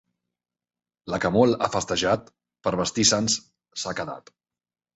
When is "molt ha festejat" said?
1.35-2.33